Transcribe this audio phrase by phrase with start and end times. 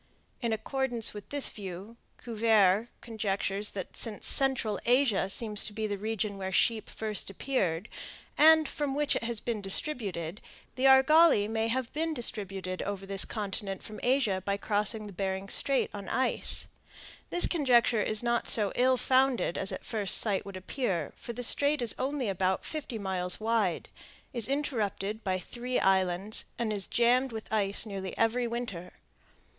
[0.41, 5.95] In accordance with this view, Cuvier conjectures that since central Asia seems to be the
[5.99, 7.87] region where the sheep first appeared,
[8.35, 10.41] and from which it has been distributed,
[10.75, 15.91] the argali may have been distributed over this continent from Asia by crossing Bering Strait
[15.93, 16.69] on ice.
[17.29, 21.43] This conjecture is not so ill founded as at first sight would appear; for the
[21.43, 23.87] Strait is only about fifty miles wide,
[24.33, 28.93] is interrupted by three islands, and is jammed with ice nearly every winter.